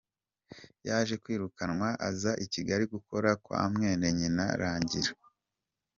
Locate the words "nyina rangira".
4.17-5.11